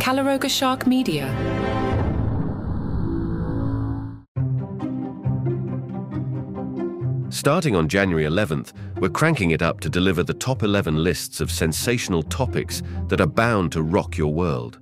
[0.00, 1.28] Calaroga Shark Media.
[7.28, 11.50] Starting on January 11th, we're cranking it up to deliver the top 11 lists of
[11.50, 14.78] sensational topics that are bound to rock your world.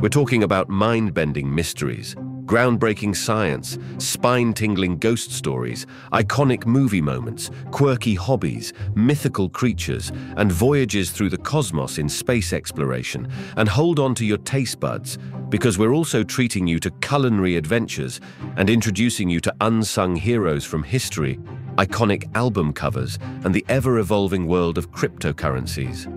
[0.00, 2.14] We're talking about mind bending mysteries,
[2.44, 11.10] groundbreaking science, spine tingling ghost stories, iconic movie moments, quirky hobbies, mythical creatures, and voyages
[11.10, 13.30] through the cosmos in space exploration.
[13.56, 18.20] And hold on to your taste buds, because we're also treating you to culinary adventures
[18.56, 21.38] and introducing you to unsung heroes from history,
[21.76, 26.08] iconic album covers, and the ever evolving world of cryptocurrencies.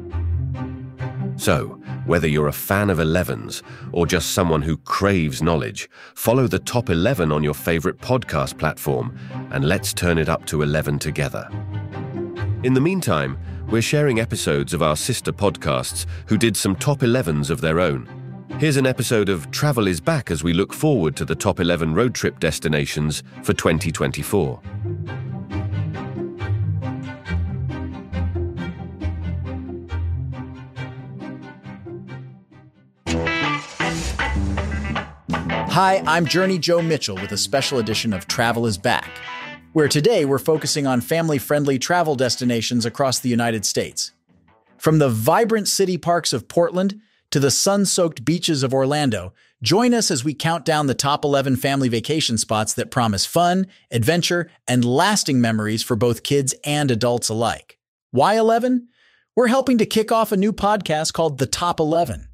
[1.37, 6.59] So, whether you're a fan of 11s or just someone who craves knowledge, follow the
[6.59, 9.17] top 11 on your favorite podcast platform
[9.51, 11.49] and let's turn it up to 11 together.
[12.63, 13.37] In the meantime,
[13.69, 18.07] we're sharing episodes of our sister podcasts who did some top 11s of their own.
[18.59, 21.93] Here's an episode of Travel is Back as we look forward to the top 11
[21.93, 24.61] road trip destinations for 2024.
[35.75, 39.11] Hi, I'm Journey Joe Mitchell with a special edition of Travel is Back,
[39.73, 44.13] where today we're focusing on family friendly travel destinations across the United States.
[44.77, 49.93] From the vibrant city parks of Portland to the sun soaked beaches of Orlando, join
[49.93, 54.49] us as we count down the top 11 family vacation spots that promise fun, adventure,
[54.69, 57.77] and lasting memories for both kids and adults alike.
[58.11, 58.87] Why 11?
[59.35, 62.29] We're helping to kick off a new podcast called The Top 11.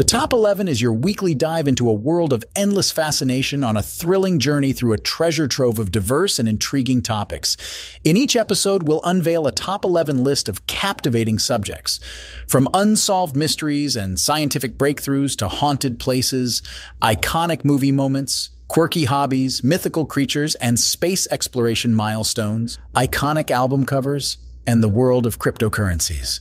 [0.00, 3.82] The Top 11 is your weekly dive into a world of endless fascination on a
[3.82, 7.54] thrilling journey through a treasure trove of diverse and intriguing topics.
[8.02, 12.00] In each episode, we'll unveil a top 11 list of captivating subjects.
[12.48, 16.62] From unsolved mysteries and scientific breakthroughs to haunted places,
[17.02, 24.82] iconic movie moments, quirky hobbies, mythical creatures, and space exploration milestones, iconic album covers, and
[24.82, 26.40] the world of cryptocurrencies.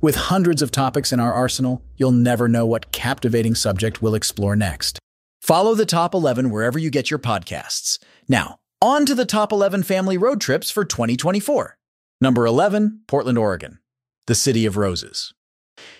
[0.00, 4.54] With hundreds of topics in our arsenal, you'll never know what captivating subject we'll explore
[4.54, 5.00] next.
[5.42, 7.98] Follow the top 11 wherever you get your podcasts.
[8.28, 11.76] Now, on to the top 11 family road trips for 2024.
[12.20, 13.80] Number 11, Portland, Oregon,
[14.28, 15.34] the city of roses.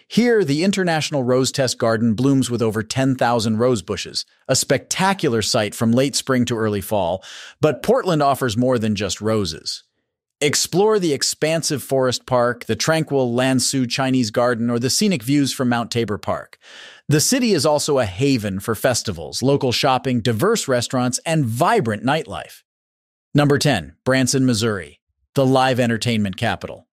[0.07, 5.75] Here, the International Rose Test Garden blooms with over 10,000 rose bushes, a spectacular sight
[5.75, 7.25] from late spring to early fall.
[7.61, 9.83] But Portland offers more than just roses.
[10.41, 15.53] Explore the expansive forest park, the tranquil Lan Su Chinese garden, or the scenic views
[15.53, 16.59] from Mount Tabor Park.
[17.09, 22.63] The city is also a haven for festivals, local shopping, diverse restaurants, and vibrant nightlife.
[23.35, 25.01] Number 10, Branson, Missouri,
[25.35, 26.87] the live entertainment capital.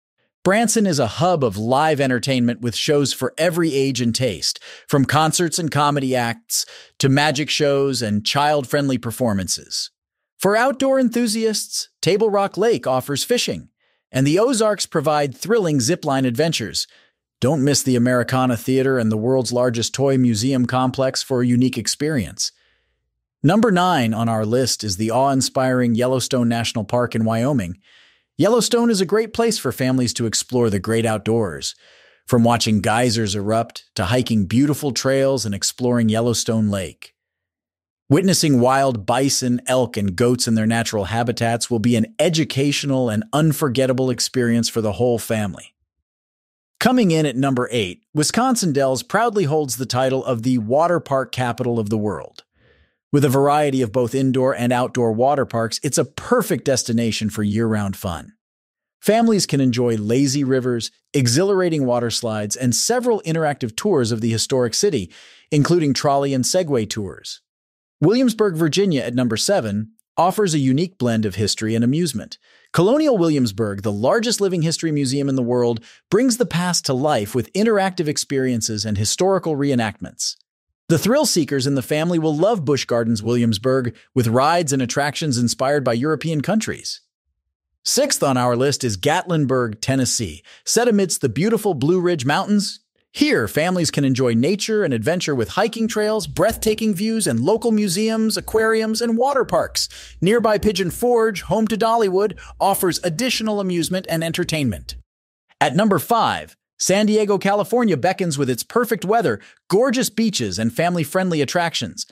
[0.45, 5.05] Branson is a hub of live entertainment with shows for every age and taste, from
[5.05, 6.65] concerts and comedy acts
[7.01, 9.91] to magic shows and child friendly performances.
[10.39, 13.69] For outdoor enthusiasts, Table Rock Lake offers fishing,
[14.11, 16.89] and the Ozarks provide thrilling zipline adventures.
[17.41, 21.79] Don't miss the Americana Theater and the world's largest toy museum complex for a unique
[21.79, 22.51] experience.
[23.41, 27.79] Number nine on our list is the awe inspiring Yellowstone National Park in Wyoming.
[28.37, 31.77] Yellowstone is a great place for families to explore the great outdoors.
[32.27, 37.12] From watching geysers erupt to hiking beautiful trails and exploring Yellowstone Lake.
[38.13, 43.25] Witnessing wild bison, elk, and goats in their natural habitats will be an educational and
[43.33, 45.75] unforgettable experience for the whole family.
[46.79, 51.33] Coming in at number 8, Wisconsin Dells proudly holds the title of the water park
[51.33, 52.45] capital of the world.
[53.11, 57.43] With a variety of both indoor and outdoor water parks, it's a perfect destination for
[57.43, 58.35] year round fun.
[59.01, 64.75] Families can enjoy lazy rivers, exhilarating water slides, and several interactive tours of the historic
[64.75, 65.11] city,
[65.51, 67.41] including trolley and Segway tours.
[68.03, 72.37] Williamsburg, Virginia at number 7 offers a unique blend of history and amusement.
[72.73, 75.79] Colonial Williamsburg, the largest living history museum in the world,
[76.11, 80.35] brings the past to life with interactive experiences and historical reenactments.
[80.89, 85.39] The thrill seekers in the family will love Busch Gardens Williamsburg with rides and attractions
[85.39, 87.03] inspired by European countries.
[87.85, 90.43] Sixth on our list is Gatlinburg, Tennessee.
[90.65, 92.81] Set amidst the beautiful Blue Ridge Mountains,
[93.15, 98.39] here, families can enjoy nature and adventure with hiking trails, breathtaking views, and local museums,
[98.39, 99.91] aquariums, and water parks.
[100.23, 104.97] Nearby Pigeon Forge, home to Dollywood, offers additional amusement and entertainment.
[105.61, 111.05] At number 5, San Diego, California beckons with its perfect weather, gorgeous beaches, and family
[111.05, 112.07] friendly attractions.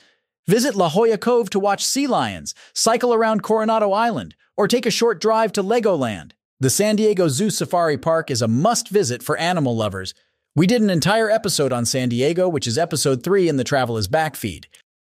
[0.47, 4.91] Visit La Jolla Cove to watch sea lions, cycle around Coronado Island, or take a
[4.91, 6.33] short drive to Legoland.
[6.59, 10.13] The San Diego Zoo Safari Park is a must visit for animal lovers
[10.53, 13.97] We did an entire episode on San Diego, which is episode 3 in the Travel
[13.97, 14.67] is Back feed.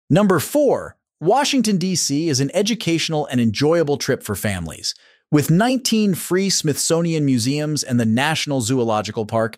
[0.09, 2.29] Number 4, Washington, D.C.
[2.29, 4.95] is an educational and enjoyable trip for families.
[5.33, 9.57] With 19 free Smithsonian museums and the National Zoological Park,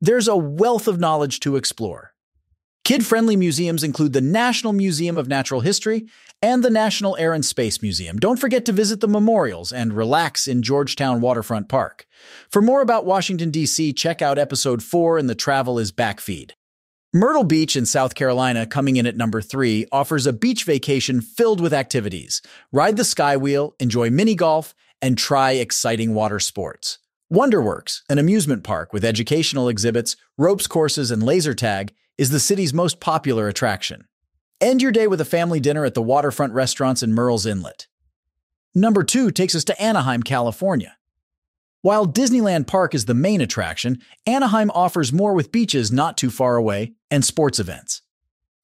[0.00, 2.14] there's a wealth of knowledge to explore.
[2.88, 6.06] Kid friendly museums include the National Museum of Natural History
[6.40, 8.16] and the National Air and Space Museum.
[8.18, 12.06] Don't forget to visit the memorials and relax in Georgetown Waterfront Park.
[12.50, 16.54] For more about Washington, D.C., check out episode 4 in the Travel is Back feed.
[17.12, 21.60] Myrtle Beach in South Carolina, coming in at number 3, offers a beach vacation filled
[21.60, 22.40] with activities.
[22.72, 27.00] Ride the Skywheel, enjoy mini golf, and try exciting water sports.
[27.30, 32.74] Wonderworks, an amusement park with educational exhibits, ropes courses, and laser tag, is the city's
[32.74, 34.06] most popular attraction.
[34.60, 37.86] End your day with a family dinner at the waterfront restaurants in Murrells Inlet.
[38.74, 40.96] Number two takes us to Anaheim, California.
[41.80, 46.56] While Disneyland Park is the main attraction, Anaheim offers more with beaches not too far
[46.56, 48.02] away and sports events.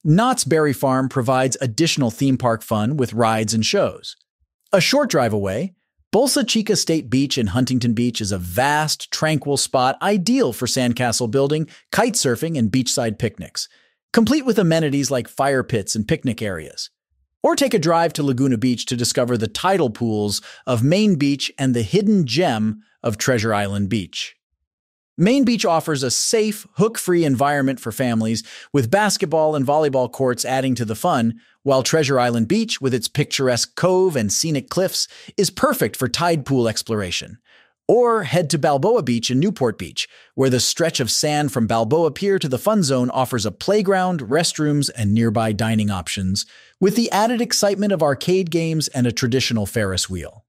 [0.03, 4.17] Knott's Berry Farm provides additional theme park fun with rides and shows.
[4.73, 5.75] A short drive away,
[6.15, 11.29] Bolsa Chica State Beach in Huntington Beach is a vast, tranquil spot ideal for sandcastle
[11.29, 13.69] building, kite surfing, and beachside picnics,
[14.13, 16.89] complete with amenities like fire pits and picnic areas.
[17.43, 21.51] Or take a drive to Laguna Beach to discover the tidal pools of Main Beach
[21.59, 24.37] and the hidden gem of Treasure Island Beach.
[25.17, 30.45] Main Beach offers a safe, hook free environment for families, with basketball and volleyball courts
[30.45, 35.07] adding to the fun, while Treasure Island Beach, with its picturesque cove and scenic cliffs,
[35.37, 37.39] is perfect for tide pool exploration.
[37.87, 42.11] Or head to Balboa Beach in Newport Beach, where the stretch of sand from Balboa
[42.11, 46.45] Pier to the Fun Zone offers a playground, restrooms, and nearby dining options,
[46.81, 50.44] with the added excitement of arcade games and a traditional Ferris wheel.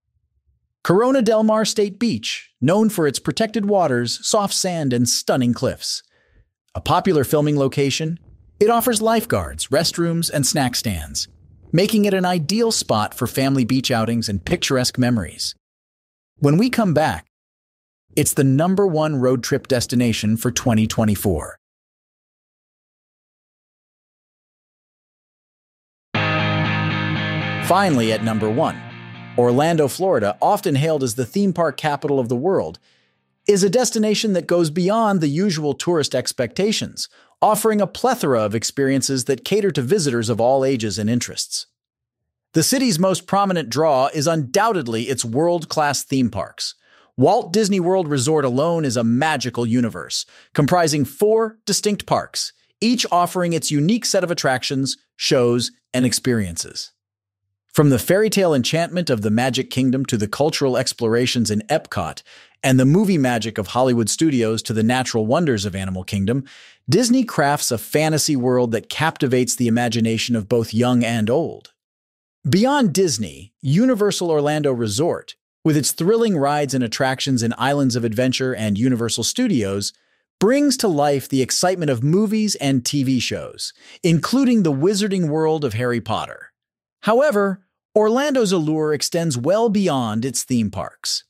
[0.85, 6.03] Corona del Mar State Beach, known for its protected waters, soft sand, and stunning cliffs.
[6.75, 8.19] A popular filming location,
[8.59, 11.27] it offers lifeguards, restrooms, and snack stands,
[11.71, 15.55] making it an ideal spot for family beach outings and picturesque memories.
[16.37, 17.25] When we come back,
[18.15, 21.57] it's the number one road trip destination for 2024.
[27.63, 28.79] Finally, at number one,
[29.37, 32.79] Orlando, Florida, often hailed as the theme park capital of the world,
[33.47, 37.09] is a destination that goes beyond the usual tourist expectations,
[37.41, 41.67] offering a plethora of experiences that cater to visitors of all ages and interests.
[42.53, 46.73] The city's most prominent draw is undoubtedly its world class theme parks.
[47.17, 53.51] Walt Disney World Resort alone is a magical universe, comprising four distinct parks, each offering
[53.51, 56.93] its unique set of attractions, shows, and experiences.
[57.75, 62.21] From the fairy tale enchantment of the Magic Kingdom to the cultural explorations in Epcot
[62.63, 66.45] and the movie magic of Hollywood studios to the natural wonders of Animal Kingdom,
[66.87, 71.73] Disney crafts a fantasy world that captivates the imagination of both young and old.
[72.49, 75.35] Beyond Disney, Universal Orlando Resort,
[75.65, 79.91] with its thrilling rides and attractions in Islands of Adventure and Universal Studios,
[80.39, 85.73] brings to life the excitement of movies and TV shows, including the wizarding world of
[85.73, 86.53] Harry Potter.
[87.01, 87.64] However,
[87.95, 91.23] Orlando's allure extends well beyond its theme parks.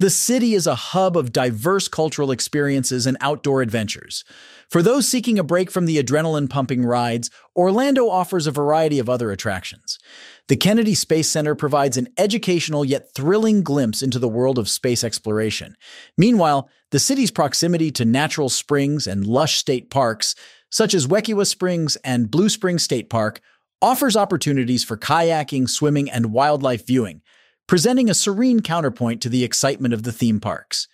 [0.00, 4.24] The city is a hub of diverse cultural experiences and outdoor adventures.
[4.70, 9.10] For those seeking a break from the adrenaline pumping rides, Orlando offers a variety of
[9.10, 9.98] other attractions.
[10.48, 15.04] The Kennedy Space Center provides an educational yet thrilling glimpse into the world of space
[15.04, 15.76] exploration.
[16.16, 20.34] Meanwhile, the city's proximity to natural springs and lush state parks,
[20.70, 23.40] such as Wekiwa Springs and Blue Springs State Park,
[23.82, 27.22] offers opportunities for kayaking, swimming, and wildlife viewing,
[27.66, 30.88] presenting a serene counterpoint to the excitement of the theme parks.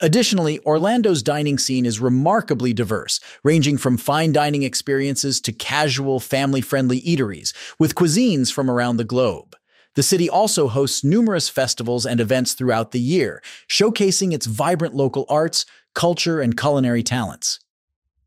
[0.00, 6.60] Additionally, Orlando's dining scene is remarkably diverse, ranging from fine dining experiences to casual, family
[6.60, 9.56] friendly eateries, with cuisines from around the globe.
[9.94, 15.24] The city also hosts numerous festivals and events throughout the year, showcasing its vibrant local
[15.28, 15.64] arts,
[15.94, 17.60] culture, and culinary talents.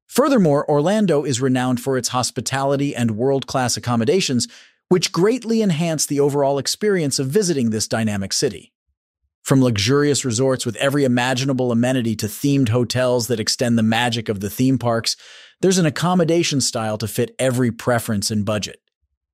[0.07, 4.47] Furthermore, Orlando is renowned for its hospitality and world class accommodations,
[4.89, 8.73] which greatly enhance the overall experience of visiting this dynamic city.
[9.43, 14.39] From luxurious resorts with every imaginable amenity to themed hotels that extend the magic of
[14.39, 15.15] the theme parks,
[15.61, 18.81] there's an accommodation style to fit every preference and budget.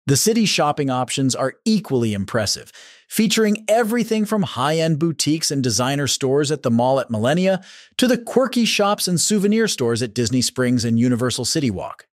[0.05, 2.71] The city's shopping options are equally impressive,
[3.13, 7.63] featuring everything from high end boutiques and designer stores at the mall at Millenia
[7.95, 12.07] to the quirky shops and souvenir stores at Disney Springs and Universal City Walk.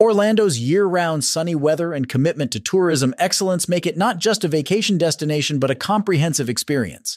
[0.00, 4.48] Orlando's year round sunny weather and commitment to tourism excellence make it not just a
[4.48, 7.16] vacation destination, but a comprehensive experience.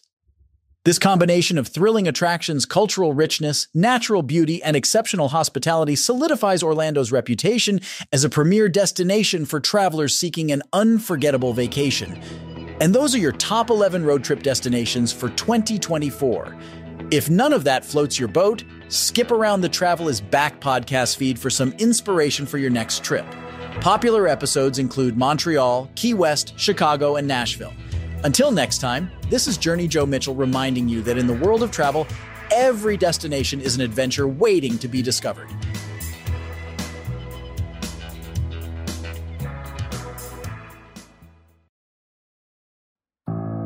[0.84, 7.80] This combination of thrilling attractions, cultural richness, natural beauty, and exceptional hospitality solidifies Orlando's reputation
[8.13, 12.22] as a premier destination for travelers seeking an unforgettable vacation.
[12.82, 16.58] And those are your top 11 road trip destinations for 2024.
[17.10, 21.39] If none of that floats your boat, skip around the Travel is Back podcast feed
[21.39, 23.25] for some inspiration for your next trip.
[23.79, 27.74] Popular episodes include Montreal, Key West, Chicago, and Nashville.
[28.24, 31.72] Until next time, this is Journey Joe Mitchell reminding you that in the world of
[31.72, 32.08] travel,
[32.51, 35.48] every destination is an adventure waiting to be discovered.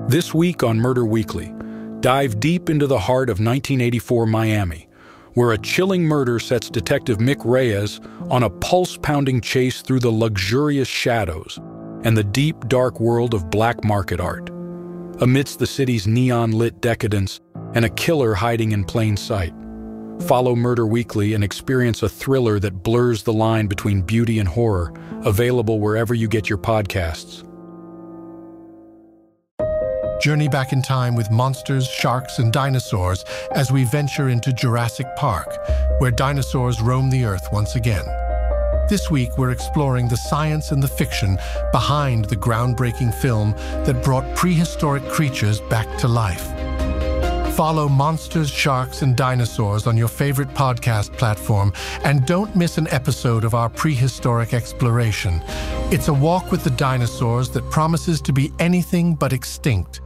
[0.10, 1.54] This week on Murder Weekly,
[2.00, 4.88] dive deep into the heart of 1984 Miami,
[5.36, 10.10] where a chilling murder sets Detective Mick Reyes on a pulse pounding chase through the
[10.10, 11.60] luxurious shadows
[12.04, 14.50] and the deep, dark world of black market art.
[15.22, 17.40] Amidst the city's neon lit decadence
[17.76, 19.54] and a killer hiding in plain sight.
[20.22, 24.92] Follow Murder Weekly and experience a thriller that blurs the line between beauty and horror,
[25.24, 27.46] available wherever you get your podcasts.
[30.20, 33.24] Journey back in time with monsters, sharks, and dinosaurs
[33.56, 35.48] as we venture into Jurassic Park,
[36.00, 38.04] where dinosaurs roam the earth once again.
[38.90, 41.38] This week, we're exploring the science and the fiction
[41.72, 43.52] behind the groundbreaking film
[43.86, 46.48] that brought prehistoric creatures back to life.
[47.56, 51.72] Follow Monsters, Sharks, and Dinosaurs on your favorite podcast platform
[52.04, 55.42] and don't miss an episode of our prehistoric exploration.
[55.92, 60.02] It's a walk with the dinosaurs that promises to be anything but extinct